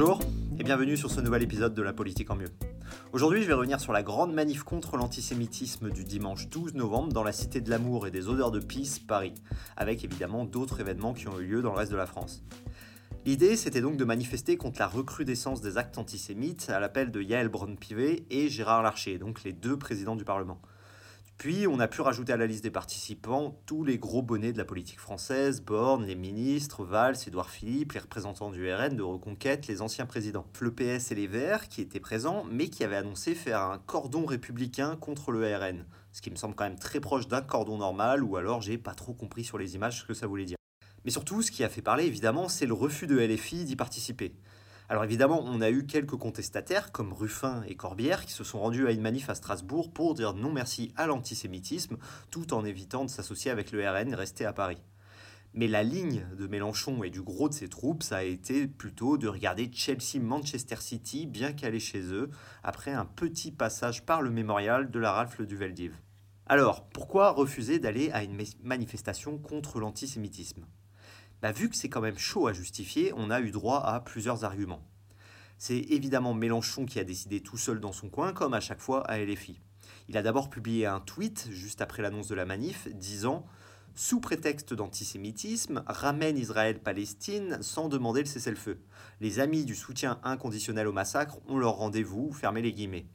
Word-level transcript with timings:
Bonjour 0.00 0.20
et 0.58 0.64
bienvenue 0.64 0.96
sur 0.96 1.10
ce 1.10 1.20
nouvel 1.20 1.42
épisode 1.42 1.74
de 1.74 1.82
La 1.82 1.92
politique 1.92 2.30
en 2.30 2.34
mieux. 2.34 2.48
Aujourd'hui, 3.12 3.42
je 3.42 3.46
vais 3.46 3.52
revenir 3.52 3.78
sur 3.78 3.92
la 3.92 4.02
grande 4.02 4.32
manif 4.32 4.62
contre 4.62 4.96
l'antisémitisme 4.96 5.90
du 5.90 6.04
dimanche 6.04 6.48
12 6.48 6.72
novembre 6.72 7.12
dans 7.12 7.22
la 7.22 7.32
Cité 7.32 7.60
de 7.60 7.68
l'Amour 7.68 8.06
et 8.06 8.10
des 8.10 8.26
Odeurs 8.26 8.50
de 8.50 8.60
Pisse, 8.60 8.98
Paris, 8.98 9.34
avec 9.76 10.02
évidemment 10.02 10.46
d'autres 10.46 10.80
événements 10.80 11.12
qui 11.12 11.28
ont 11.28 11.38
eu 11.38 11.44
lieu 11.44 11.60
dans 11.60 11.72
le 11.72 11.76
reste 11.76 11.92
de 11.92 11.98
la 11.98 12.06
France. 12.06 12.42
L'idée, 13.26 13.56
c'était 13.56 13.82
donc 13.82 13.98
de 13.98 14.04
manifester 14.06 14.56
contre 14.56 14.78
la 14.78 14.86
recrudescence 14.86 15.60
des 15.60 15.76
actes 15.76 15.98
antisémites 15.98 16.70
à 16.70 16.80
l'appel 16.80 17.10
de 17.10 17.20
Yael 17.20 17.50
Braun-Pivet 17.50 18.24
et 18.30 18.48
Gérard 18.48 18.82
Larcher, 18.82 19.18
donc 19.18 19.44
les 19.44 19.52
deux 19.52 19.78
présidents 19.78 20.16
du 20.16 20.24
Parlement. 20.24 20.62
Puis, 21.40 21.66
on 21.66 21.80
a 21.80 21.88
pu 21.88 22.02
rajouter 22.02 22.34
à 22.34 22.36
la 22.36 22.46
liste 22.46 22.64
des 22.64 22.70
participants 22.70 23.58
tous 23.64 23.82
les 23.82 23.96
gros 23.96 24.20
bonnets 24.20 24.52
de 24.52 24.58
la 24.58 24.66
politique 24.66 25.00
française, 25.00 25.62
Borne, 25.62 26.04
les 26.04 26.14
ministres, 26.14 26.84
Valls, 26.84 27.16
Édouard 27.26 27.48
Philippe, 27.48 27.94
les 27.94 28.00
représentants 28.00 28.50
du 28.50 28.70
RN, 28.70 28.94
de 28.94 29.02
Reconquête, 29.02 29.66
les 29.66 29.80
anciens 29.80 30.04
présidents. 30.04 30.44
Le 30.60 30.70
PS 30.70 31.12
et 31.12 31.14
les 31.14 31.26
Verts 31.26 31.68
qui 31.68 31.80
étaient 31.80 31.98
présents, 31.98 32.44
mais 32.50 32.68
qui 32.68 32.84
avaient 32.84 32.96
annoncé 32.96 33.34
faire 33.34 33.62
un 33.62 33.78
cordon 33.78 34.26
républicain 34.26 34.96
contre 34.96 35.32
le 35.32 35.56
RN. 35.56 35.86
Ce 36.12 36.20
qui 36.20 36.30
me 36.30 36.36
semble 36.36 36.54
quand 36.54 36.64
même 36.64 36.78
très 36.78 37.00
proche 37.00 37.26
d'un 37.26 37.40
cordon 37.40 37.78
normal, 37.78 38.22
ou 38.22 38.36
alors 38.36 38.60
j'ai 38.60 38.76
pas 38.76 38.92
trop 38.92 39.14
compris 39.14 39.42
sur 39.42 39.56
les 39.56 39.76
images 39.76 40.00
ce 40.00 40.04
que 40.04 40.12
ça 40.12 40.26
voulait 40.26 40.44
dire. 40.44 40.58
Mais 41.06 41.10
surtout, 41.10 41.40
ce 41.40 41.50
qui 41.50 41.64
a 41.64 41.70
fait 41.70 41.80
parler, 41.80 42.04
évidemment, 42.04 42.50
c'est 42.50 42.66
le 42.66 42.74
refus 42.74 43.06
de 43.06 43.18
LFI 43.18 43.64
d'y 43.64 43.76
participer. 43.76 44.34
Alors 44.90 45.04
évidemment, 45.04 45.40
on 45.46 45.60
a 45.60 45.70
eu 45.70 45.86
quelques 45.86 46.16
contestataires 46.16 46.90
comme 46.90 47.12
Ruffin 47.12 47.62
et 47.68 47.76
Corbière 47.76 48.26
qui 48.26 48.32
se 48.32 48.42
sont 48.42 48.58
rendus 48.58 48.88
à 48.88 48.90
une 48.90 49.00
manif 49.00 49.30
à 49.30 49.36
Strasbourg 49.36 49.92
pour 49.92 50.14
dire 50.14 50.34
non 50.34 50.50
merci 50.50 50.92
à 50.96 51.06
l'antisémitisme, 51.06 51.96
tout 52.32 52.52
en 52.52 52.64
évitant 52.64 53.04
de 53.04 53.08
s'associer 53.08 53.52
avec 53.52 53.70
le 53.70 53.88
RN 53.88 54.08
et 54.08 54.16
rester 54.16 54.44
à 54.44 54.52
Paris. 54.52 54.82
Mais 55.54 55.68
la 55.68 55.84
ligne 55.84 56.26
de 56.36 56.48
Mélenchon 56.48 57.04
et 57.04 57.10
du 57.10 57.22
gros 57.22 57.48
de 57.48 57.54
ses 57.54 57.68
troupes, 57.68 58.02
ça 58.02 58.16
a 58.16 58.24
été 58.24 58.66
plutôt 58.66 59.16
de 59.16 59.28
regarder 59.28 59.70
Chelsea-Manchester 59.72 60.80
City 60.80 61.28
bien 61.28 61.52
calé 61.52 61.78
chez 61.78 62.02
eux, 62.12 62.28
après 62.64 62.90
un 62.90 63.04
petit 63.04 63.52
passage 63.52 64.04
par 64.04 64.22
le 64.22 64.30
mémorial 64.30 64.90
de 64.90 64.98
la 64.98 65.12
rafle 65.12 65.46
du 65.46 65.56
Veldiv. 65.56 65.94
Alors, 66.46 66.88
pourquoi 66.88 67.30
refuser 67.30 67.78
d'aller 67.78 68.10
à 68.10 68.24
une 68.24 68.36
manifestation 68.64 69.38
contre 69.38 69.78
l'antisémitisme? 69.78 70.66
Bah, 71.42 71.52
vu 71.52 71.68
que 71.68 71.76
c'est 71.76 71.88
quand 71.88 72.00
même 72.00 72.18
chaud 72.18 72.46
à 72.46 72.52
justifier, 72.52 73.12
on 73.16 73.30
a 73.30 73.40
eu 73.40 73.50
droit 73.50 73.80
à 73.80 74.00
plusieurs 74.00 74.44
arguments. 74.44 74.82
C'est 75.58 75.78
évidemment 75.78 76.34
Mélenchon 76.34 76.86
qui 76.86 76.98
a 76.98 77.04
décidé 77.04 77.40
tout 77.40 77.58
seul 77.58 77.80
dans 77.80 77.92
son 77.92 78.08
coin, 78.08 78.32
comme 78.32 78.54
à 78.54 78.60
chaque 78.60 78.80
fois 78.80 79.06
à 79.10 79.18
LFI. 79.18 79.60
Il 80.08 80.16
a 80.16 80.22
d'abord 80.22 80.50
publié 80.50 80.86
un 80.86 81.00
tweet 81.00 81.48
juste 81.50 81.80
après 81.82 82.02
l'annonce 82.02 82.28
de 82.28 82.34
la 82.34 82.46
manif 82.46 82.88
disant 82.94 83.46
sous 83.94 84.20
prétexte 84.20 84.72
d'antisémitisme, 84.72 85.82
ramène 85.86 86.38
Israël-Palestine 86.38 87.58
sans 87.60 87.88
demander 87.88 88.20
le 88.20 88.26
cessez-le-feu. 88.26 88.80
Les 89.20 89.40
amis 89.40 89.64
du 89.64 89.74
soutien 89.74 90.20
inconditionnel 90.22 90.86
au 90.86 90.92
massacre 90.92 91.38
ont 91.48 91.58
leur 91.58 91.74
rendez-vous, 91.74 92.32
fermez 92.32 92.62
les 92.62 92.72
guillemets. 92.72 93.06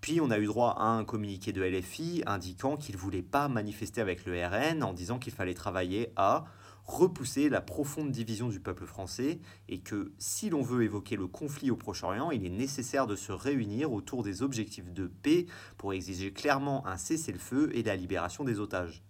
Puis 0.00 0.20
on 0.20 0.30
a 0.30 0.38
eu 0.38 0.46
droit 0.46 0.74
à 0.78 0.84
un 0.84 1.04
communiqué 1.04 1.52
de 1.52 1.62
LFI 1.62 2.22
indiquant 2.26 2.76
qu'il 2.76 2.96
ne 2.96 3.00
voulait 3.00 3.22
pas 3.22 3.48
manifester 3.48 4.00
avec 4.00 4.24
le 4.24 4.44
RN 4.44 4.82
en 4.82 4.92
disant 4.92 5.18
qu'il 5.18 5.32
fallait 5.32 5.54
travailler 5.54 6.12
à 6.16 6.44
repousser 6.86 7.48
la 7.48 7.60
profonde 7.60 8.10
division 8.10 8.48
du 8.48 8.60
peuple 8.60 8.86
français 8.86 9.40
et 9.68 9.80
que 9.80 10.12
si 10.18 10.50
l'on 10.50 10.62
veut 10.62 10.84
évoquer 10.84 11.16
le 11.16 11.26
conflit 11.26 11.70
au 11.70 11.76
Proche-Orient, 11.76 12.30
il 12.30 12.46
est 12.46 12.50
nécessaire 12.50 13.06
de 13.06 13.16
se 13.16 13.32
réunir 13.32 13.92
autour 13.92 14.22
des 14.22 14.42
objectifs 14.42 14.92
de 14.92 15.06
paix 15.06 15.46
pour 15.76 15.92
exiger 15.92 16.32
clairement 16.32 16.86
un 16.86 16.96
cessez-le-feu 16.96 17.70
et 17.74 17.82
la 17.82 17.96
libération 17.96 18.44
des 18.44 18.60
otages. 18.60 19.02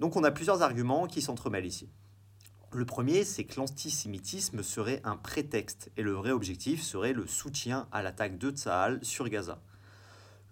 Donc 0.00 0.16
on 0.16 0.24
a 0.24 0.32
plusieurs 0.32 0.62
arguments 0.62 1.06
qui 1.06 1.22
s'entremêlent 1.22 1.66
ici. 1.66 1.88
Le 2.72 2.84
premier, 2.84 3.22
c'est 3.22 3.44
que 3.44 3.60
l'antisémitisme 3.60 4.64
serait 4.64 5.00
un 5.04 5.16
prétexte 5.16 5.92
et 5.96 6.02
le 6.02 6.10
vrai 6.10 6.32
objectif 6.32 6.82
serait 6.82 7.12
le 7.12 7.28
soutien 7.28 7.86
à 7.92 8.02
l'attaque 8.02 8.36
de 8.36 8.50
Tsahal 8.50 8.98
sur 9.04 9.28
Gaza. 9.28 9.62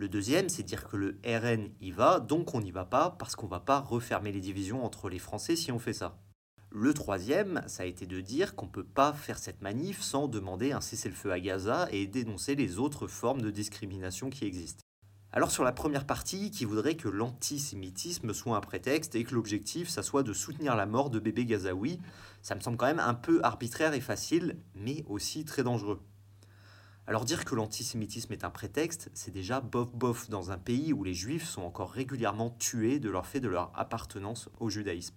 Le 0.02 0.08
deuxième, 0.08 0.48
c'est 0.48 0.64
dire 0.64 0.88
que 0.88 0.96
le 0.96 1.20
RN 1.24 1.70
y 1.80 1.92
va, 1.92 2.18
donc 2.18 2.56
on 2.56 2.60
n'y 2.60 2.72
va 2.72 2.84
pas 2.84 3.10
parce 3.20 3.36
qu'on 3.36 3.46
ne 3.46 3.52
va 3.52 3.60
pas 3.60 3.78
refermer 3.78 4.32
les 4.32 4.40
divisions 4.40 4.84
entre 4.84 5.08
les 5.08 5.20
Français 5.20 5.54
si 5.54 5.70
on 5.70 5.78
fait 5.78 5.92
ça. 5.92 6.18
Le 6.72 6.92
troisième, 6.92 7.62
ça 7.68 7.84
a 7.84 7.86
été 7.86 8.04
de 8.04 8.20
dire 8.20 8.56
qu'on 8.56 8.66
ne 8.66 8.72
peut 8.72 8.82
pas 8.82 9.12
faire 9.12 9.38
cette 9.38 9.62
manif 9.62 10.02
sans 10.02 10.26
demander 10.26 10.72
un 10.72 10.80
cessez-le-feu 10.80 11.30
à 11.30 11.38
Gaza 11.38 11.86
et 11.92 12.08
dénoncer 12.08 12.56
les 12.56 12.80
autres 12.80 13.06
formes 13.06 13.42
de 13.42 13.52
discrimination 13.52 14.28
qui 14.28 14.44
existent. 14.44 14.82
Alors 15.30 15.52
sur 15.52 15.62
la 15.62 15.70
première 15.70 16.04
partie, 16.04 16.50
qui 16.50 16.64
voudrait 16.64 16.96
que 16.96 17.08
l'antisémitisme 17.08 18.34
soit 18.34 18.56
un 18.56 18.60
prétexte 18.60 19.14
et 19.14 19.22
que 19.22 19.36
l'objectif, 19.36 19.88
ça 19.88 20.02
soit 20.02 20.24
de 20.24 20.32
soutenir 20.32 20.74
la 20.74 20.86
mort 20.86 21.10
de 21.10 21.20
bébés 21.20 21.46
gazaouis, 21.46 22.00
ça 22.42 22.56
me 22.56 22.60
semble 22.60 22.76
quand 22.76 22.86
même 22.86 22.98
un 22.98 23.14
peu 23.14 23.38
arbitraire 23.44 23.94
et 23.94 24.00
facile, 24.00 24.56
mais 24.74 25.04
aussi 25.08 25.44
très 25.44 25.62
dangereux. 25.62 26.00
Alors 27.08 27.24
dire 27.24 27.44
que 27.44 27.56
l'antisémitisme 27.56 28.32
est 28.32 28.44
un 28.44 28.50
prétexte, 28.50 29.10
c'est 29.12 29.32
déjà 29.32 29.60
bof-bof 29.60 30.30
dans 30.30 30.52
un 30.52 30.58
pays 30.58 30.92
où 30.92 31.02
les 31.02 31.14
juifs 31.14 31.48
sont 31.48 31.62
encore 31.62 31.90
régulièrement 31.90 32.50
tués 32.50 33.00
de 33.00 33.10
leur 33.10 33.26
fait 33.26 33.40
de 33.40 33.48
leur 33.48 33.72
appartenance 33.74 34.48
au 34.60 34.70
judaïsme. 34.70 35.16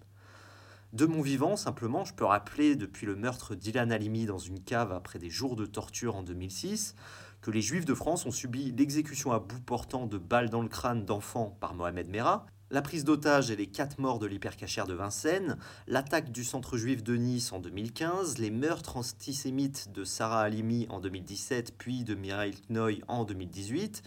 De 0.92 1.06
mon 1.06 1.20
vivant, 1.20 1.56
simplement, 1.56 2.04
je 2.04 2.14
peux 2.14 2.24
rappeler 2.24 2.74
depuis 2.74 3.06
le 3.06 3.14
meurtre 3.14 3.54
d'Ilan 3.54 3.90
Halimi 3.90 4.26
dans 4.26 4.38
une 4.38 4.62
cave 4.62 4.92
après 4.92 5.20
des 5.20 5.30
jours 5.30 5.54
de 5.54 5.66
torture 5.66 6.16
en 6.16 6.22
2006, 6.22 6.96
que 7.40 7.52
les 7.52 7.62
juifs 7.62 7.84
de 7.84 7.94
France 7.94 8.26
ont 8.26 8.32
subi 8.32 8.72
l'exécution 8.72 9.30
à 9.30 9.38
bout 9.38 9.60
portant 9.60 10.06
de 10.06 10.18
balles 10.18 10.50
dans 10.50 10.62
le 10.62 10.68
crâne 10.68 11.04
d'enfants 11.04 11.56
par 11.60 11.74
Mohamed 11.74 12.08
Merah, 12.08 12.46
la 12.70 12.82
prise 12.82 13.04
d'otage 13.04 13.50
et 13.52 13.56
les 13.56 13.68
quatre 13.68 14.00
morts 14.00 14.18
de 14.18 14.26
l'hypercachère 14.26 14.86
de 14.86 14.94
Vincennes, 14.94 15.56
l'attaque 15.86 16.32
du 16.32 16.42
centre 16.42 16.76
juif 16.76 17.04
de 17.04 17.16
Nice 17.16 17.52
en 17.52 17.60
2015, 17.60 18.38
les 18.38 18.50
meurtres 18.50 18.96
antisémites 18.96 19.92
de 19.92 20.02
Sarah 20.02 20.42
Halimi 20.42 20.86
en 20.88 20.98
2017 20.98 21.74
puis 21.78 22.02
de 22.02 22.16
Mireille 22.16 22.60
Knoy 22.68 23.02
en 23.06 23.24
2018, 23.24 24.02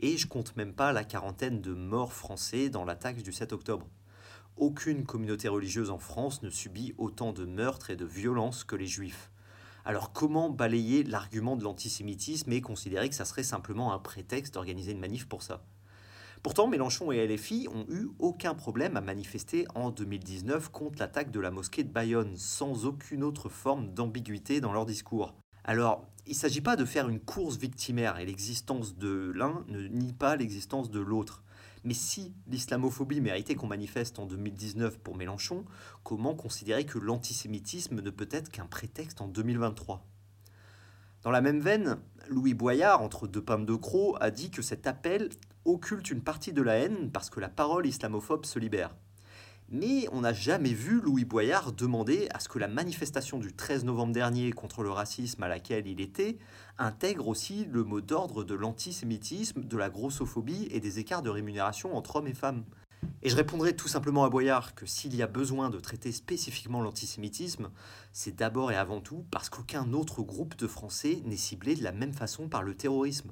et 0.00 0.16
je 0.16 0.28
compte 0.28 0.54
même 0.56 0.74
pas 0.74 0.92
la 0.92 1.02
quarantaine 1.02 1.60
de 1.60 1.72
morts 1.72 2.12
français 2.12 2.68
dans 2.68 2.84
l'attaque 2.84 3.20
du 3.20 3.32
7 3.32 3.52
octobre. 3.52 3.88
Aucune 4.56 5.04
communauté 5.04 5.48
religieuse 5.48 5.90
en 5.90 5.98
France 5.98 6.42
ne 6.44 6.50
subit 6.50 6.94
autant 6.98 7.32
de 7.32 7.44
meurtres 7.44 7.90
et 7.90 7.96
de 7.96 8.04
violences 8.04 8.62
que 8.62 8.76
les 8.76 8.86
juifs. 8.86 9.32
Alors 9.84 10.12
comment 10.12 10.50
balayer 10.50 11.02
l'argument 11.02 11.56
de 11.56 11.64
l'antisémitisme 11.64 12.52
et 12.52 12.60
considérer 12.60 13.08
que 13.08 13.16
ça 13.16 13.24
serait 13.24 13.42
simplement 13.42 13.92
un 13.92 13.98
prétexte 13.98 14.54
d'organiser 14.54 14.92
une 14.92 15.00
manif 15.00 15.26
pour 15.26 15.42
ça? 15.42 15.64
Pourtant, 16.44 16.66
Mélenchon 16.68 17.10
et 17.10 17.26
LFI 17.26 17.68
ont 17.74 17.86
eu 17.88 18.10
aucun 18.18 18.54
problème 18.54 18.98
à 18.98 19.00
manifester 19.00 19.66
en 19.74 19.90
2019 19.90 20.68
contre 20.68 20.98
l'attaque 20.98 21.30
de 21.30 21.40
la 21.40 21.50
mosquée 21.50 21.84
de 21.84 21.90
Bayonne, 21.90 22.36
sans 22.36 22.84
aucune 22.84 23.24
autre 23.24 23.48
forme 23.48 23.94
d'ambiguïté 23.94 24.60
dans 24.60 24.74
leur 24.74 24.84
discours. 24.84 25.34
Alors, 25.64 26.06
il 26.26 26.32
ne 26.32 26.36
s'agit 26.36 26.60
pas 26.60 26.76
de 26.76 26.84
faire 26.84 27.08
une 27.08 27.18
course 27.18 27.56
victimaire, 27.56 28.18
et 28.18 28.26
l'existence 28.26 28.98
de 28.98 29.32
l'un 29.34 29.64
ne 29.68 29.88
nie 29.88 30.12
pas 30.12 30.36
l'existence 30.36 30.90
de 30.90 31.00
l'autre. 31.00 31.42
Mais 31.82 31.94
si 31.94 32.34
l'islamophobie 32.46 33.22
méritait 33.22 33.54
qu'on 33.54 33.66
manifeste 33.66 34.18
en 34.18 34.26
2019 34.26 34.98
pour 34.98 35.16
Mélenchon, 35.16 35.64
comment 36.02 36.34
considérer 36.34 36.84
que 36.84 36.98
l'antisémitisme 36.98 38.02
ne 38.02 38.10
peut 38.10 38.28
être 38.30 38.50
qu'un 38.50 38.66
prétexte 38.66 39.22
en 39.22 39.28
2023 39.28 40.06
Dans 41.22 41.30
la 41.30 41.40
même 41.40 41.60
veine, 41.60 41.96
Louis 42.28 42.52
Boyard, 42.52 43.00
entre 43.00 43.26
deux 43.26 43.42
pommes 43.42 43.64
de 43.64 43.74
crocs, 43.74 44.18
a 44.20 44.30
dit 44.30 44.50
que 44.50 44.60
cet 44.60 44.86
appel 44.86 45.30
occulte 45.64 46.10
une 46.10 46.22
partie 46.22 46.52
de 46.52 46.62
la 46.62 46.74
haine 46.74 47.10
parce 47.10 47.30
que 47.30 47.40
la 47.40 47.48
parole 47.48 47.86
islamophobe 47.86 48.46
se 48.46 48.58
libère. 48.58 48.94
Mais 49.70 50.06
on 50.12 50.20
n'a 50.20 50.34
jamais 50.34 50.74
vu 50.74 51.00
Louis 51.00 51.24
Boyard 51.24 51.72
demander 51.72 52.28
à 52.34 52.40
ce 52.40 52.48
que 52.48 52.58
la 52.58 52.68
manifestation 52.68 53.38
du 53.38 53.52
13 53.52 53.84
novembre 53.84 54.12
dernier 54.12 54.52
contre 54.52 54.82
le 54.82 54.90
racisme 54.90 55.42
à 55.42 55.48
laquelle 55.48 55.86
il 55.86 56.00
était 56.00 56.36
intègre 56.78 57.28
aussi 57.28 57.64
le 57.70 57.82
mot 57.82 58.00
d'ordre 58.00 58.44
de 58.44 58.54
l'antisémitisme, 58.54 59.64
de 59.64 59.76
la 59.76 59.88
grossophobie 59.88 60.68
et 60.70 60.80
des 60.80 60.98
écarts 60.98 61.22
de 61.22 61.30
rémunération 61.30 61.96
entre 61.96 62.16
hommes 62.16 62.26
et 62.26 62.34
femmes. 62.34 62.64
Et 63.22 63.30
je 63.30 63.36
répondrai 63.36 63.74
tout 63.74 63.88
simplement 63.88 64.24
à 64.24 64.30
Boyard 64.30 64.74
que 64.74 64.86
s'il 64.86 65.14
y 65.16 65.22
a 65.22 65.26
besoin 65.26 65.70
de 65.70 65.80
traiter 65.80 66.12
spécifiquement 66.12 66.82
l'antisémitisme, 66.82 67.70
c'est 68.12 68.36
d'abord 68.36 68.70
et 68.70 68.76
avant 68.76 69.00
tout 69.00 69.24
parce 69.30 69.48
qu'aucun 69.48 69.92
autre 69.92 70.22
groupe 70.22 70.56
de 70.56 70.66
Français 70.66 71.22
n'est 71.24 71.36
ciblé 71.36 71.74
de 71.74 71.82
la 71.82 71.92
même 71.92 72.12
façon 72.12 72.48
par 72.48 72.62
le 72.62 72.74
terrorisme. 72.74 73.30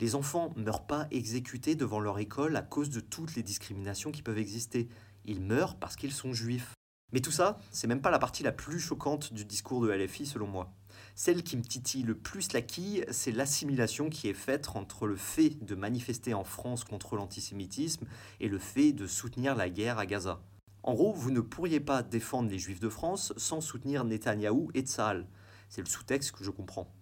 Les 0.00 0.14
enfants 0.14 0.52
ne 0.56 0.62
meurent 0.62 0.86
pas 0.86 1.06
exécutés 1.10 1.74
devant 1.74 2.00
leur 2.00 2.18
école 2.18 2.56
à 2.56 2.62
cause 2.62 2.90
de 2.90 3.00
toutes 3.00 3.34
les 3.34 3.42
discriminations 3.42 4.12
qui 4.12 4.22
peuvent 4.22 4.38
exister. 4.38 4.88
Ils 5.24 5.40
meurent 5.40 5.76
parce 5.76 5.96
qu'ils 5.96 6.12
sont 6.12 6.32
juifs. 6.32 6.74
Mais 7.12 7.20
tout 7.20 7.30
ça, 7.30 7.58
c'est 7.70 7.86
même 7.86 8.02
pas 8.02 8.10
la 8.10 8.18
partie 8.18 8.42
la 8.42 8.52
plus 8.52 8.80
choquante 8.80 9.32
du 9.32 9.44
discours 9.44 9.80
de 9.80 9.90
LFI 9.90 10.26
selon 10.26 10.46
moi. 10.46 10.74
Celle 11.14 11.42
qui 11.42 11.56
me 11.56 11.62
titille 11.62 12.02
le 12.02 12.16
plus 12.16 12.52
la 12.52 12.60
quille, 12.60 13.06
c'est 13.10 13.32
l'assimilation 13.32 14.10
qui 14.10 14.28
est 14.28 14.34
faite 14.34 14.68
entre 14.74 15.06
le 15.06 15.16
fait 15.16 15.64
de 15.64 15.74
manifester 15.74 16.34
en 16.34 16.44
France 16.44 16.84
contre 16.84 17.16
l'antisémitisme 17.16 18.06
et 18.40 18.48
le 18.48 18.58
fait 18.58 18.92
de 18.92 19.06
soutenir 19.06 19.54
la 19.54 19.70
guerre 19.70 19.98
à 19.98 20.04
Gaza. 20.04 20.42
En 20.82 20.94
gros, 20.94 21.12
vous 21.12 21.30
ne 21.30 21.40
pourriez 21.40 21.80
pas 21.80 22.02
défendre 22.02 22.50
les 22.50 22.58
juifs 22.58 22.80
de 22.80 22.88
France 22.88 23.32
sans 23.36 23.60
soutenir 23.60 24.04
Netanyahou 24.04 24.70
et 24.74 24.82
Tsahal. 24.82 25.26
C'est 25.68 25.80
le 25.80 25.88
sous-texte 25.88 26.32
que 26.32 26.44
je 26.44 26.50
comprends. 26.50 26.92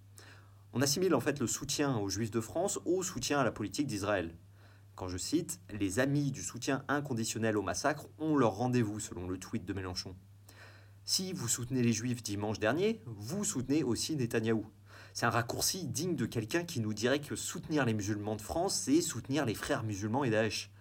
On 0.76 0.82
assimile 0.82 1.14
en 1.14 1.20
fait 1.20 1.38
le 1.38 1.46
soutien 1.46 1.96
aux 1.98 2.08
Juifs 2.08 2.32
de 2.32 2.40
France 2.40 2.80
au 2.84 3.04
soutien 3.04 3.38
à 3.38 3.44
la 3.44 3.52
politique 3.52 3.86
d'Israël. 3.86 4.34
Quand 4.96 5.06
je 5.06 5.16
cite, 5.16 5.60
les 5.70 6.00
amis 6.00 6.32
du 6.32 6.42
soutien 6.42 6.84
inconditionnel 6.88 7.56
au 7.56 7.62
massacre 7.62 8.08
ont 8.18 8.36
leur 8.36 8.56
rendez-vous 8.56 8.98
selon 8.98 9.28
le 9.28 9.38
tweet 9.38 9.64
de 9.64 9.72
Mélenchon. 9.72 10.16
Si 11.04 11.32
vous 11.32 11.46
soutenez 11.46 11.80
les 11.80 11.92
Juifs 11.92 12.24
dimanche 12.24 12.58
dernier, 12.58 13.00
vous 13.06 13.44
soutenez 13.44 13.84
aussi 13.84 14.16
Netanyahou. 14.16 14.66
C'est 15.12 15.26
un 15.26 15.30
raccourci 15.30 15.86
digne 15.86 16.16
de 16.16 16.26
quelqu'un 16.26 16.64
qui 16.64 16.80
nous 16.80 16.92
dirait 16.92 17.20
que 17.20 17.36
soutenir 17.36 17.84
les 17.84 17.94
musulmans 17.94 18.34
de 18.34 18.42
France, 18.42 18.74
c'est 18.74 19.00
soutenir 19.00 19.46
les 19.46 19.54
frères 19.54 19.84
musulmans 19.84 20.24
et 20.24 20.30
Daesh. 20.30 20.72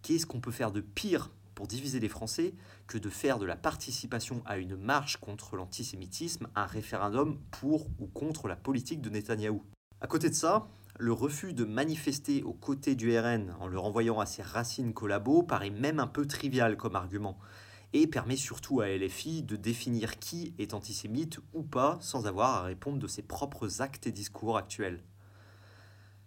Qu'est-ce 0.00 0.24
qu'on 0.24 0.40
peut 0.40 0.50
faire 0.50 0.72
de 0.72 0.80
pire 0.80 1.30
pour 1.56 1.66
diviser 1.66 1.98
les 1.98 2.08
Français 2.08 2.54
que 2.86 2.98
de 2.98 3.08
faire 3.08 3.40
de 3.40 3.46
la 3.46 3.56
participation 3.56 4.42
à 4.44 4.58
une 4.58 4.76
marche 4.76 5.16
contre 5.16 5.56
l'antisémitisme 5.56 6.48
un 6.54 6.66
référendum 6.66 7.40
pour 7.50 7.88
ou 7.98 8.06
contre 8.06 8.46
la 8.46 8.54
politique 8.54 9.00
de 9.00 9.10
Netanyahou. 9.10 9.64
À 10.02 10.06
côté 10.06 10.28
de 10.28 10.34
ça, 10.34 10.68
le 10.98 11.12
refus 11.12 11.54
de 11.54 11.64
manifester 11.64 12.42
aux 12.42 12.52
côtés 12.52 12.94
du 12.94 13.18
RN 13.18 13.56
en 13.58 13.68
le 13.68 13.78
renvoyant 13.78 14.20
à 14.20 14.26
ses 14.26 14.42
racines 14.42 14.92
collabos 14.92 15.42
paraît 15.42 15.70
même 15.70 15.98
un 15.98 16.06
peu 16.06 16.26
trivial 16.26 16.76
comme 16.76 16.94
argument 16.94 17.38
et 17.94 18.06
permet 18.06 18.36
surtout 18.36 18.82
à 18.82 18.88
LFI 18.88 19.42
de 19.42 19.56
définir 19.56 20.18
qui 20.18 20.54
est 20.58 20.74
antisémite 20.74 21.40
ou 21.54 21.62
pas 21.62 21.96
sans 22.02 22.26
avoir 22.26 22.56
à 22.56 22.62
répondre 22.64 22.98
de 22.98 23.06
ses 23.06 23.22
propres 23.22 23.80
actes 23.80 24.06
et 24.06 24.12
discours 24.12 24.58
actuels. 24.58 25.02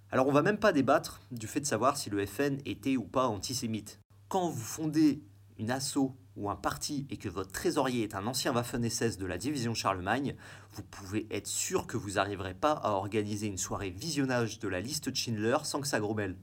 Alors 0.09 0.27
on 0.27 0.31
va 0.31 0.41
même 0.41 0.57
pas 0.57 0.73
débattre 0.73 1.21
du 1.29 1.45
fait 1.45 1.61
de 1.61 1.67
savoir 1.67 1.97
si 1.97 2.09
le 2.09 2.25
FN 2.25 2.57
était 2.65 2.97
ou 2.97 3.03
pas 3.03 3.27
antisémite 3.27 3.99
quand 4.29 4.47
vous 4.47 4.61
fondez 4.61 5.23
une 5.57 5.71
asso 5.71 6.15
ou 6.37 6.49
un 6.49 6.55
parti 6.55 7.05
et 7.09 7.17
que 7.17 7.27
votre 7.27 7.51
trésorier 7.51 8.03
est 8.03 8.15
un 8.15 8.27
ancien 8.27 8.53
Waffen-SS 8.53 9.17
de 9.17 9.25
la 9.25 9.39
division 9.39 9.73
Charlemagne, 9.73 10.35
vous 10.71 10.83
pouvez 10.83 11.27
être 11.31 11.47
sûr 11.47 11.87
que 11.87 11.97
vous 11.97 12.11
n'arriverez 12.11 12.53
pas 12.53 12.73
à 12.73 12.91
organiser 12.91 13.47
une 13.47 13.57
soirée 13.57 13.89
visionnage 13.89 14.59
de 14.59 14.67
la 14.67 14.79
liste 14.79 15.09
de 15.09 15.15
Schindler 15.15 15.57
sans 15.63 15.81
que 15.81 15.87
ça 15.87 15.99
grommelle. 15.99 16.37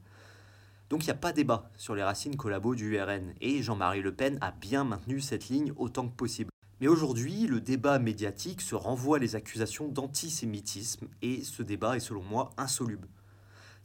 Donc 0.90 1.04
il 1.04 1.06
n'y 1.06 1.12
a 1.12 1.14
pas 1.14 1.32
débat 1.32 1.70
sur 1.76 1.94
les 1.94 2.02
racines 2.02 2.36
collabos 2.36 2.74
du 2.74 2.96
URN, 2.96 3.32
et 3.40 3.62
Jean-Marie 3.62 4.02
Le 4.02 4.14
Pen 4.14 4.36
a 4.40 4.50
bien 4.50 4.84
maintenu 4.84 5.20
cette 5.20 5.48
ligne 5.48 5.72
autant 5.76 6.08
que 6.08 6.14
possible. 6.14 6.50
Mais 6.80 6.88
aujourd'hui, 6.88 7.46
le 7.46 7.60
débat 7.60 7.98
médiatique 7.98 8.60
se 8.60 8.74
renvoie 8.74 9.18
les 9.18 9.34
accusations 9.34 9.88
d'antisémitisme, 9.88 11.06
et 11.22 11.42
ce 11.42 11.62
débat 11.62 11.96
est 11.96 12.00
selon 12.00 12.22
moi 12.22 12.50
insoluble. 12.58 13.08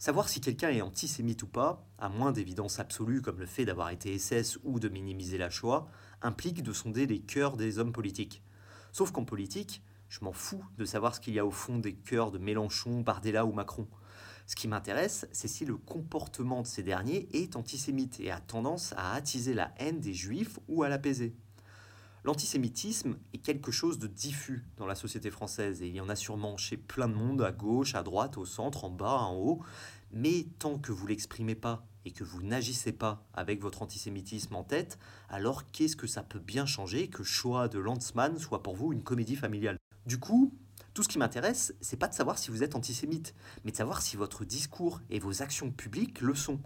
Savoir 0.02 0.30
si 0.30 0.42
quelqu'un 0.42 0.72
est 0.72 0.82
antisémite 0.82 1.44
ou 1.44 1.48
pas, 1.48 1.88
à 2.00 2.10
moins 2.10 2.32
d'évidence 2.32 2.80
absolue 2.80 3.22
comme 3.22 3.38
le 3.38 3.46
fait 3.46 3.66
d'avoir 3.66 3.92
été 3.92 4.18
SS 4.18 4.58
ou 4.64 4.80
de 4.80 4.90
minimiser 4.90 5.38
la 5.38 5.52
Shoah, 5.52 5.88
implique 6.24 6.64
de 6.64 6.74
sonder 6.74 7.06
les 7.06 7.20
cœurs 7.20 7.56
des 7.56 7.78
hommes 7.78 7.92
politiques. 7.92 8.42
Sauf 8.94 9.12
qu'en 9.12 9.26
politique, 9.26 9.84
je 10.10 10.26
m'en 10.26 10.34
fous 10.34 10.66
de 10.80 10.86
savoir 10.86 11.14
ce 11.14 11.20
qu'il 11.20 11.36
y 11.36 11.40
a 11.40 11.46
au 11.46 11.52
fond 11.52 11.78
des 11.78 11.94
cœurs 11.94 12.32
de 12.32 12.40
Mélenchon, 12.40 13.02
Bardella 13.02 13.46
ou 13.46 13.54
Macron. 13.54 13.88
Ce 14.48 14.56
qui 14.56 14.68
m'intéresse, 14.68 15.28
c'est 15.34 15.48
si 15.48 15.66
le 15.66 15.78
comportement 15.78 16.64
de 16.64 16.68
ces 16.68 16.82
derniers 16.82 17.30
est 17.34 17.56
antisémite 17.56 18.20
et 18.22 18.32
a 18.32 18.40
tendance 18.40 18.96
à 18.98 19.14
attiser 19.14 19.54
la 19.54 19.72
haine 19.78 20.00
des 20.00 20.16
juifs 20.16 20.58
ou 20.68 20.82
à 20.82 20.90
l'apaiser. 20.90 21.36
L'antisémitisme 22.24 23.18
est 23.34 23.40
quelque 23.40 23.72
chose 23.72 23.98
de 23.98 24.06
diffus 24.06 24.64
dans 24.78 24.86
la 24.86 24.94
société 24.94 25.32
française 25.32 25.82
et 25.82 25.88
il 25.88 25.96
y 25.96 26.02
en 26.02 26.10
a 26.10 26.16
sûrement 26.16 26.56
chez 26.56 26.78
plein 26.78 27.08
de 27.08 27.16
monde, 27.16 27.42
à 27.42 27.52
gauche, 27.52 27.96
à 27.96 28.04
droite, 28.04 28.38
au 28.38 28.46
centre, 28.46 28.84
en 28.84 28.92
bas, 28.92 29.18
en 29.18 29.36
haut. 29.36 29.64
Mais 30.12 30.46
tant 30.60 30.78
que 30.78 30.92
vous 30.92 31.08
l'exprimez 31.08 31.56
pas 31.56 31.88
et 32.06 32.12
que 32.12 32.24
vous 32.24 32.44
n'agissez 32.44 32.92
pas 32.92 33.26
avec 33.34 33.60
votre 33.60 33.82
antisémitisme 33.82 34.54
en 34.54 34.64
tête, 34.64 35.00
alors 35.30 35.72
qu'est-ce 35.72 35.96
que 35.96 36.06
ça 36.06 36.22
peut 36.22 36.40
bien 36.40 36.68
changer 36.68 37.08
que 37.08 37.24
Shoah 37.24 37.68
de 37.68 37.80
Lanzmann 37.80 38.38
soit 38.38 38.62
pour 38.62 38.76
vous 38.76 38.94
une 38.94 39.04
comédie 39.04 39.36
familiale? 39.36 39.78
Du 40.06 40.20
coup, 40.20 40.54
tout 40.94 41.02
ce 41.02 41.08
qui 41.08 41.18
m'intéresse, 41.18 41.74
c'est 41.82 41.98
pas 41.98 42.08
de 42.08 42.14
savoir 42.14 42.38
si 42.38 42.52
vous 42.52 42.62
êtes 42.62 42.76
antisémite, 42.76 43.34
mais 43.64 43.72
de 43.72 43.78
savoir 43.78 44.02
si 44.02 44.16
votre 44.16 44.46
discours 44.46 45.02
et 45.10 45.20
vos 45.20 45.42
actions 45.42 45.72
publiques 45.72 46.22
le 46.22 46.36
sont. 46.36 46.60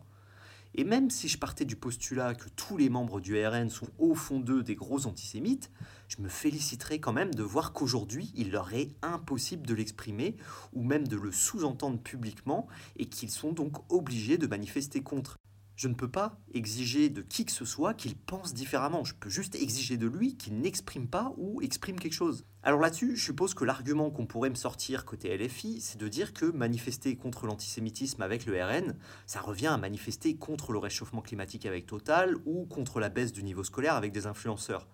Et 0.78 0.84
même 0.84 1.10
si 1.10 1.30
je 1.30 1.38
partais 1.38 1.64
du 1.64 1.78
postulat 1.78 2.36
que 2.36 2.50
tous 2.50 2.76
les 2.76 2.90
membres 2.90 3.22
du 3.22 3.42
RN 3.42 3.70
sont 3.70 3.88
au 3.98 4.14
fond 4.14 4.42
d'eux 4.42 4.62
des 4.62 4.76
gros 4.76 5.08
antisémites, 5.08 5.72
je 6.10 6.22
me 6.22 6.28
féliciterais 6.28 7.00
quand 7.00 7.14
même 7.14 7.34
de 7.34 7.44
voir 7.44 7.72
qu'aujourd'hui, 7.72 8.34
il 8.36 8.52
leur 8.52 8.74
est 8.74 8.90
impossible 9.02 9.66
de 9.66 9.74
l'exprimer 9.74 10.36
ou 10.74 10.84
même 10.84 11.08
de 11.08 11.16
le 11.16 11.32
sous-entendre 11.32 11.98
publiquement 12.00 12.68
et 12.98 13.06
qu'ils 13.06 13.32
sont 13.32 13.54
donc 13.54 13.90
obligés 13.90 14.38
de 14.38 14.48
manifester 14.48 15.02
contre. 15.02 15.38
Je 15.78 15.88
ne 15.88 15.94
peux 15.94 16.12
pas 16.12 16.38
exiger 16.54 17.10
de 17.10 17.22
qui 17.22 17.46
que 17.46 17.54
ce 17.54 17.64
soit 17.64 17.94
qu'il 17.94 18.18
pense 18.18 18.54
différemment. 18.54 19.06
Je 19.06 19.16
peux 19.16 19.30
juste 19.30 19.56
exiger 19.56 19.96
de 19.96 20.08
lui 20.08 20.36
qu'il 20.36 20.60
n'exprime 20.60 21.08
pas 21.08 21.34
ou 21.38 21.62
exprime 21.62 22.00
quelque 22.00 22.14
chose. 22.14 22.46
Alors 22.68 22.80
là-dessus, 22.80 23.16
je 23.16 23.24
suppose 23.24 23.54
que 23.54 23.64
l'argument 23.64 24.10
qu'on 24.10 24.26
pourrait 24.26 24.50
me 24.50 24.56
sortir 24.56 25.06
côté 25.06 25.38
LFI, 25.38 25.82
c'est 25.82 26.00
de 26.00 26.08
dire 26.08 26.34
que 26.34 26.46
manifester 26.46 27.16
contre 27.16 27.46
l'antisémitisme 27.46 28.24
avec 28.24 28.48
le 28.48 28.60
RN, 28.60 28.96
ça 29.28 29.40
revient 29.40 29.68
à 29.68 29.78
manifester 29.78 30.36
contre 30.36 30.72
le 30.72 30.80
réchauffement 30.80 31.22
climatique 31.22 31.68
avec 31.68 31.86
Total 31.86 32.36
ou 32.48 32.66
contre 32.66 33.00
la 33.00 33.10
baisse 33.10 33.32
du 33.32 33.44
niveau 33.44 33.64
scolaire 33.64 33.94
avec 33.94 34.12
des 34.12 34.26
influenceurs. 34.26 34.88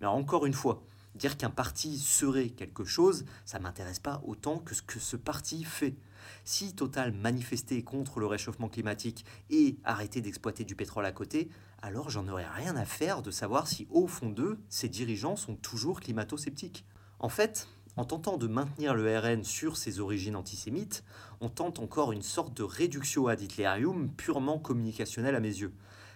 Mais 0.00 0.06
encore 0.06 0.46
une 0.46 0.52
fois, 0.52 0.84
dire 1.16 1.36
qu'un 1.36 1.50
parti 1.50 1.98
serait 1.98 2.50
quelque 2.50 2.84
chose, 2.84 3.24
ça 3.44 3.58
m'intéresse 3.58 3.98
pas 3.98 4.22
autant 4.24 4.58
que 4.58 4.76
ce 4.76 4.82
que 4.82 5.00
ce 5.00 5.16
parti 5.16 5.64
fait. 5.64 5.96
Si 6.44 6.74
Total 6.74 7.12
manifestait 7.12 7.82
contre 7.82 8.20
le 8.20 8.26
réchauffement 8.26 8.68
climatique 8.68 9.24
et 9.50 9.76
arrêtait 9.84 10.20
d'exploiter 10.20 10.64
du 10.64 10.76
pétrole 10.76 11.06
à 11.06 11.12
côté, 11.12 11.48
alors 11.82 12.10
j'en 12.10 12.28
aurais 12.28 12.46
rien 12.48 12.76
à 12.76 12.84
faire 12.84 13.22
de 13.22 13.30
savoir 13.30 13.66
si 13.66 13.86
au 13.90 14.06
fond 14.06 14.30
d'eux, 14.30 14.58
ces 14.68 14.88
dirigeants 14.88 15.36
sont 15.36 15.56
toujours 15.56 16.00
climato-sceptiques. 16.00 16.84
En 17.18 17.28
fait, 17.28 17.68
en 17.96 18.04
tentant 18.04 18.38
de 18.38 18.48
maintenir 18.48 18.94
le 18.94 19.18
RN 19.18 19.44
sur 19.44 19.76
ses 19.76 20.00
origines 20.00 20.34
antisémites, 20.34 21.04
on 21.40 21.48
tente 21.48 21.78
encore 21.78 22.10
une 22.10 22.22
sorte 22.22 22.56
de 22.56 22.64
réduction 22.64 23.28
ad 23.28 23.40
Hitlerium 23.40 24.10
purement 24.10 24.58
communicationnelle 24.58 25.36
à 25.36 25.40
mes 25.40 25.48
yeux. 25.48 25.72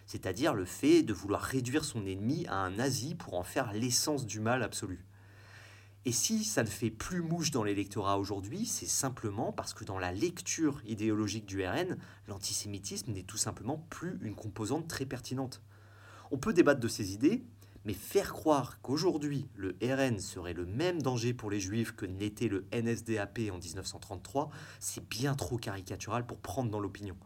C'est-à-dire 0.06 0.54
le 0.54 0.64
fait 0.64 1.02
de 1.02 1.12
vouloir 1.12 1.42
réduire 1.42 1.84
son 1.84 2.06
ennemi 2.06 2.46
à 2.46 2.56
un 2.56 2.70
nazi 2.70 3.14
pour 3.14 3.34
en 3.34 3.44
faire 3.44 3.72
l'essence 3.72 4.26
du 4.26 4.40
mal 4.40 4.62
absolu. 4.62 5.04
Et 6.08 6.12
si 6.12 6.42
ça 6.42 6.62
ne 6.62 6.68
fait 6.68 6.88
plus 6.88 7.20
mouche 7.20 7.50
dans 7.50 7.62
l'électorat 7.62 8.18
aujourd'hui, 8.18 8.64
c'est 8.64 8.86
simplement 8.86 9.52
parce 9.52 9.74
que 9.74 9.84
dans 9.84 9.98
la 9.98 10.10
lecture 10.10 10.80
idéologique 10.86 11.44
du 11.44 11.62
RN, 11.62 11.98
l'antisémitisme 12.28 13.12
n'est 13.12 13.24
tout 13.24 13.36
simplement 13.36 13.76
plus 13.90 14.18
une 14.22 14.34
composante 14.34 14.88
très 14.88 15.04
pertinente. 15.04 15.60
On 16.30 16.38
peut 16.38 16.54
débattre 16.54 16.80
de 16.80 16.88
ces 16.88 17.12
idées, 17.12 17.44
mais 17.84 17.92
faire 17.92 18.32
croire 18.32 18.80
qu'aujourd'hui 18.80 19.50
le 19.54 19.76
RN 19.82 20.18
serait 20.18 20.54
le 20.54 20.64
même 20.64 21.02
danger 21.02 21.34
pour 21.34 21.50
les 21.50 21.60
juifs 21.60 21.92
que 21.92 22.06
n'était 22.06 22.48
le 22.48 22.64
NSDAP 22.72 23.40
en 23.52 23.58
1933, 23.58 24.48
c'est 24.80 25.06
bien 25.06 25.34
trop 25.34 25.58
caricatural 25.58 26.26
pour 26.26 26.38
prendre 26.38 26.70
dans 26.70 26.80
l'opinion. 26.80 27.18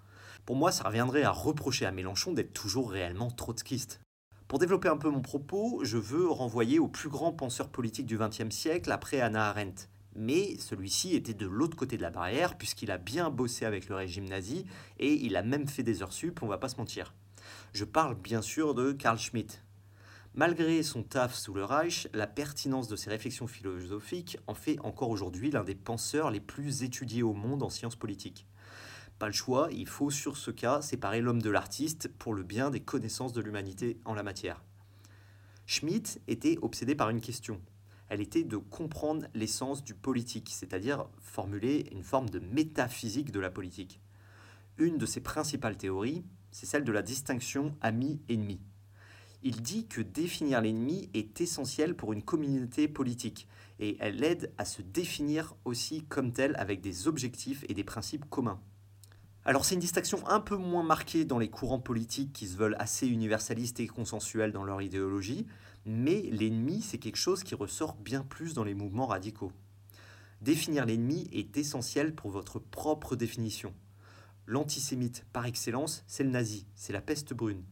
Pour 0.45 0.57
moi, 0.57 0.73
ça 0.73 0.89
reviendrait 0.89 1.23
à 1.23 1.31
reprocher 1.31 1.87
à 1.87 1.93
Mélenchon 1.93 2.33
d'être 2.33 2.53
toujours 2.53 2.91
réellement 2.91 3.31
trotskiste. 3.31 4.01
Pour 4.53 4.59
développer 4.59 4.89
un 4.89 4.99
peu 4.99 5.09
mon 5.09 5.23
propos, 5.23 5.81
je 5.83 5.97
veux 5.97 6.29
renvoyer 6.29 6.79
au 6.79 6.87
plus 6.87 7.09
grand 7.09 7.33
penseur 7.33 7.71
politique 7.71 8.05
du 8.05 8.19
XXe 8.19 8.55
siècle 8.55 8.93
après 8.93 9.19
Hannah 9.19 9.49
Arendt. 9.49 9.89
Mais 10.15 10.59
celui-ci 10.59 11.15
était 11.15 11.33
de 11.33 11.47
l'autre 11.47 11.75
côté 11.75 11.97
de 11.97 12.03
la 12.03 12.11
barrière 12.11 12.59
puisqu'il 12.59 12.91
a 12.91 12.99
bien 12.99 13.31
bossé 13.31 13.65
avec 13.65 13.89
le 13.89 13.95
régime 13.95 14.29
nazi 14.29 14.67
et 14.99 15.15
il 15.15 15.37
a 15.37 15.43
même 15.43 15.67
fait 15.67 15.83
des 15.83 16.03
heures 16.03 16.13
sup, 16.13 16.43
on 16.43 16.49
va 16.49 16.59
pas 16.59 16.69
se 16.69 16.77
mentir. 16.77 17.15
Je 17.73 17.87
parle 17.87 18.15
bien 18.15 18.43
sûr 18.43 18.75
de 18.75 18.93
Carl 18.93 19.19
Schmitt. 19.19 19.65
Malgré 20.35 20.83
son 20.83 21.03
taf 21.03 21.35
sous 21.35 21.55
le 21.55 21.65
Reich, 21.65 22.09
la 22.13 22.27
pertinence 22.27 22.89
de 22.89 22.97
ses 22.97 23.09
réflexions 23.09 23.47
philosophiques 23.47 24.37
en 24.47 24.55
fait 24.55 24.77
encore 24.81 25.09
aujourd'hui 25.09 25.51
l'un 25.51 25.65
des 25.65 25.75
penseurs 25.75 26.31
les 26.31 26.41
plus 26.41 26.83
étudiés 26.83 27.23
au 27.23 27.33
monde 27.33 27.63
en 27.63 27.71
sciences 27.71 27.97
politiques. 27.97 28.47
Pas 29.23 29.29
le 29.29 29.35
choix, 29.35 29.69
il 29.71 29.87
faut 29.87 30.11
sur 30.11 30.37
ce 30.37 30.51
cas 30.51 30.83
séparer 30.83 31.21
l'homme 31.21 31.41
de 31.41 31.49
l'artiste 31.49 32.09
pour 32.09 32.35
le 32.35 32.43
bien 32.43 32.71
des 32.71 32.81
connaissances 32.81 33.33
de 33.33 33.41
l'humanité 33.41 34.01
en 34.05 34.15
la 34.15 34.25
matière. 34.25 34.65
Schmitt 35.65 36.21
était 36.27 36.59
obsédé 36.61 36.97
par 36.97 37.09
une 37.09 37.21
question. 37.21 37.61
Elle 38.09 38.21
était 38.21 38.43
de 38.43 38.57
comprendre 38.57 39.29
l'essence 39.33 39.85
du 39.85 39.95
politique, 39.95 40.51
c'est-à-dire 40.51 41.07
formuler 41.21 41.87
une 41.93 42.03
forme 42.03 42.31
de 42.31 42.41
métaphysique 42.41 43.31
de 43.31 43.39
la 43.39 43.49
politique. 43.49 44.01
Une 44.77 44.99
de 44.99 45.07
ses 45.07 45.21
principales 45.21 45.77
théories, 45.77 46.25
c'est 46.51 46.67
celle 46.67 46.83
de 46.83 46.91
la 46.91 47.03
distinction 47.03 47.77
ami-ennemi. 47.81 48.61
Il 49.45 49.63
dit 49.63 49.87
que 49.87 50.01
définir 50.01 50.61
l'ennemi 50.61 51.11
est 51.15 51.41
essentiel 51.41 51.95
pour 51.95 52.13
une 52.13 52.25
communauté 52.25 52.89
politique 52.89 53.47
et 53.79 53.97
elle 54.01 54.17
l'aide 54.17 54.53
à 54.59 54.65
se 54.65 54.83
définir 54.83 55.55
aussi 55.65 56.03
comme 56.07 56.33
telle 56.33 56.57
avec 56.57 56.81
des 56.81 57.07
objectifs 57.07 57.65
et 57.69 57.75
des 57.75 57.85
principes 57.85 58.29
communs. 58.29 58.61
Alors 59.45 59.65
c'est 59.65 59.75
une 59.75 59.81
distinction 59.81 60.25
un 60.29 60.39
peu 60.39 60.57
moins 60.57 60.85
marquée 60.85 61.25
dans 61.25 61.41
les 61.41 61.51
courants 61.51 61.81
politiques 61.81 62.33
qui 62.33 62.47
se 62.47 62.57
veulent 62.57 62.77
assez 62.79 63.09
universalistes 63.09 63.81
et 63.81 63.89
consensuels 63.89 64.53
dans 64.53 64.63
leur 64.63 64.83
idéologie, 64.83 65.49
mais 65.85 66.23
l'ennemi 66.31 66.81
c'est 66.81 66.99
quelque 66.99 67.17
chose 67.17 67.43
qui 67.43 67.57
ressort 67.57 67.97
bien 67.97 68.23
plus 68.23 68.55
dans 68.55 68.63
les 68.63 68.75
mouvements 68.75 69.07
radicaux. 69.07 69.51
Définir 70.43 70.87
l'ennemi 70.87 71.29
est 71.33 71.57
essentiel 71.57 72.15
pour 72.15 72.31
votre 72.31 72.61
propre 72.61 73.17
définition. 73.17 73.75
L'antisémite 74.47 75.27
par 75.33 75.47
excellence, 75.47 76.05
c'est 76.07 76.23
le 76.23 76.31
nazi, 76.31 76.67
c'est 76.77 76.93
la 76.93 77.01
peste 77.01 77.35
brune. 77.35 77.65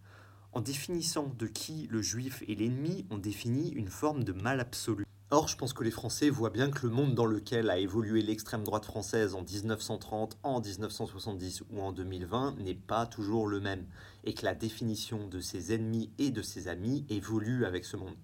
En 0.51 0.63
définissant 0.63 1.33
de 1.39 1.47
qui 1.47 1.87
le 1.89 2.03
juif 2.03 2.43
est 2.49 2.57
l'ennemi, 2.57 3.07
on 3.11 3.19
définit 3.19 3.71
une 3.71 3.91
forme 3.91 4.25
de 4.25 4.33
mal 4.33 4.59
absolu. 4.59 5.05
Or, 5.33 5.47
je 5.47 5.57
pense 5.57 5.73
que 5.73 5.85
les 5.85 5.93
Français 5.93 6.29
voient 6.29 6.51
bien 6.51 6.73
que 6.73 6.85
le 6.85 6.93
monde 6.93 7.15
dans 7.15 7.25
lequel 7.25 7.71
a 7.71 7.79
évolué 7.79 8.21
l'extrême 8.21 8.65
droite 8.65 8.85
française 8.85 9.37
en 9.37 9.43
1930, 9.43 10.37
en 10.43 10.61
1970 10.61 11.63
ou 11.71 11.81
en 11.81 11.93
2020 11.93 12.57
n'est 12.59 12.75
pas 12.75 13.07
toujours 13.07 13.47
le 13.47 13.61
même, 13.61 13.87
et 14.25 14.35
que 14.35 14.45
la 14.45 14.57
définition 14.57 15.29
de 15.29 15.39
ses 15.39 15.73
ennemis 15.73 16.11
et 16.19 16.33
de 16.33 16.43
ses 16.43 16.67
amis 16.67 17.07
évolue 17.11 17.65
avec 17.65 17.85
ce 17.85 17.97
monde. 17.97 18.17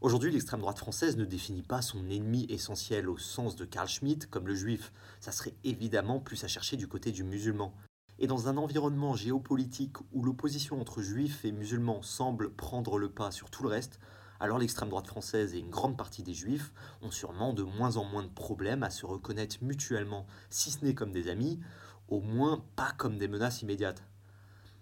Aujourd'hui, 0.00 0.30
l'extrême 0.30 0.60
droite 0.60 0.78
française 0.78 1.18
ne 1.18 1.26
définit 1.26 1.62
pas 1.62 1.82
son 1.82 2.08
ennemi 2.08 2.46
essentiel 2.48 3.10
au 3.10 3.18
sens 3.18 3.54
de 3.54 3.66
Carl 3.66 3.88
Schmitt 3.88 4.30
comme 4.30 4.48
le 4.48 4.54
juif, 4.54 4.92
ça 5.20 5.30
serait 5.30 5.54
évidemment 5.62 6.20
plus 6.20 6.42
à 6.42 6.48
chercher 6.48 6.78
du 6.78 6.88
côté 6.88 7.12
du 7.12 7.22
musulman. 7.22 7.74
Et 8.18 8.26
dans 8.26 8.48
un 8.48 8.56
environnement 8.56 9.14
géopolitique 9.14 9.96
où 10.12 10.22
l'opposition 10.22 10.80
entre 10.80 11.02
juifs 11.02 11.44
et 11.44 11.52
musulmans 11.52 12.00
semble 12.00 12.50
prendre 12.50 12.96
le 12.96 13.10
pas 13.10 13.30
sur 13.30 13.50
tout 13.50 13.62
le 13.62 13.68
reste, 13.68 14.00
alors 14.44 14.58
l'extrême 14.58 14.90
droite 14.90 15.06
française 15.06 15.54
et 15.54 15.58
une 15.58 15.70
grande 15.70 15.96
partie 15.96 16.22
des 16.22 16.34
juifs 16.34 16.70
ont 17.00 17.10
sûrement 17.10 17.54
de 17.54 17.62
moins 17.62 17.96
en 17.96 18.04
moins 18.04 18.22
de 18.22 18.28
problèmes 18.28 18.82
à 18.82 18.90
se 18.90 19.06
reconnaître 19.06 19.56
mutuellement, 19.62 20.26
si 20.50 20.70
ce 20.70 20.84
n'est 20.84 20.92
comme 20.92 21.12
des 21.12 21.30
amis, 21.30 21.60
au 22.08 22.20
moins 22.20 22.62
pas 22.76 22.92
comme 22.98 23.16
des 23.16 23.26
menaces 23.26 23.62
immédiates. 23.62 24.02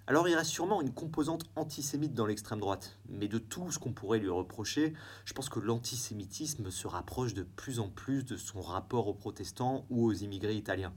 Alors 0.08 0.28
il 0.28 0.34
reste 0.34 0.50
sûrement 0.50 0.82
une 0.82 0.92
composante 0.92 1.44
antisémite 1.54 2.12
dans 2.12 2.26
l'extrême 2.26 2.58
droite, 2.58 2.98
mais 3.08 3.28
de 3.28 3.38
tout 3.38 3.70
ce 3.70 3.78
qu'on 3.78 3.92
pourrait 3.92 4.18
lui 4.18 4.30
reprocher, 4.30 4.94
je 5.24 5.32
pense 5.32 5.48
que 5.48 5.60
l'antisémitisme 5.60 6.72
se 6.72 6.88
rapproche 6.88 7.32
de 7.32 7.44
plus 7.44 7.78
en 7.78 7.88
plus 7.88 8.24
de 8.24 8.36
son 8.36 8.62
rapport 8.62 9.06
aux 9.06 9.14
protestants 9.14 9.86
ou 9.90 10.04
aux 10.06 10.12
immigrés 10.12 10.56
italiens. 10.56 10.92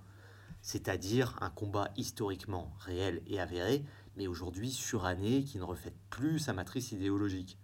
C'est-à-dire 0.63 1.37
un 1.39 1.51
combat 1.51 1.91
historiquement 1.97 2.73
réel 2.79 3.21
et 3.27 3.39
avéré, 3.39 3.85
mais 4.17 4.25
aujourd'hui 4.25 4.71
suranné 4.71 5.43
qui 5.43 5.59
ne 5.59 5.63
reflète 5.63 5.99
plus 6.09 6.39
sa 6.39 6.53
matrice 6.53 6.93
idéologique. 6.93 7.59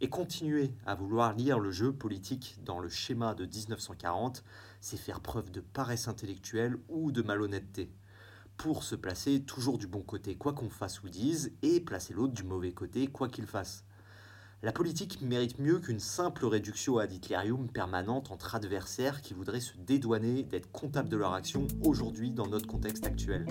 Et 0.00 0.08
continuer 0.08 0.70
à 0.86 0.94
vouloir 0.94 1.34
lire 1.34 1.58
le 1.58 1.72
jeu 1.72 1.92
politique 1.92 2.58
dans 2.64 2.78
le 2.78 2.88
schéma 2.88 3.34
de 3.34 3.44
1940, 3.44 4.44
c'est 4.80 4.96
faire 4.96 5.20
preuve 5.20 5.50
de 5.50 5.60
paresse 5.60 6.06
intellectuelle 6.06 6.76
ou 6.88 7.10
de 7.10 7.20
malhonnêteté. 7.20 7.90
Pour 8.56 8.84
se 8.84 8.94
placer 8.94 9.42
toujours 9.42 9.76
du 9.76 9.88
bon 9.88 10.02
côté 10.02 10.36
quoi 10.36 10.52
qu'on 10.52 10.70
fasse 10.70 11.02
ou 11.02 11.08
dise, 11.08 11.52
et 11.62 11.80
placer 11.80 12.14
l'autre 12.14 12.32
du 12.32 12.44
mauvais 12.44 12.72
côté 12.72 13.08
quoi 13.08 13.28
qu'il 13.28 13.46
fasse. 13.46 13.84
La 14.62 14.72
politique 14.72 15.20
mérite 15.20 15.58
mieux 15.58 15.78
qu'une 15.80 16.00
simple 16.00 16.46
réduction 16.46 16.98
ad 16.98 17.12
hitlerium 17.12 17.68
permanente 17.68 18.30
entre 18.30 18.54
adversaires 18.54 19.20
qui 19.20 19.34
voudraient 19.34 19.60
se 19.60 19.76
dédouaner 19.78 20.44
d'être 20.44 20.70
comptables 20.70 21.08
de 21.08 21.16
leur 21.16 21.32
action 21.32 21.66
aujourd'hui 21.84 22.30
dans 22.30 22.46
notre 22.46 22.66
contexte 22.66 23.06
actuel. 23.06 23.46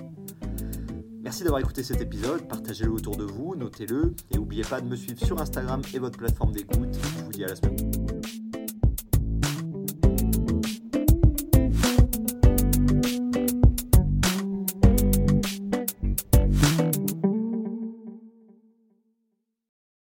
Merci 1.28 1.44
d'avoir 1.44 1.60
écouté 1.60 1.84
cet 1.84 2.00
épisode, 2.00 2.48
partagez-le 2.48 2.90
autour 2.90 3.18
de 3.18 3.26
vous, 3.26 3.54
notez-le 3.54 4.14
et 4.32 4.38
n'oubliez 4.38 4.64
pas 4.64 4.80
de 4.80 4.88
me 4.88 4.96
suivre 4.96 5.20
sur 5.26 5.42
Instagram 5.42 5.82
et 5.94 6.00
votre 6.00 6.18
plateforme 6.18 6.54
d'écoute. 6.54 6.98
Je 7.18 7.22
vous 7.22 7.32
dis 7.32 7.44
à 7.44 7.48
la 7.48 7.56
semaine. 7.58 8.17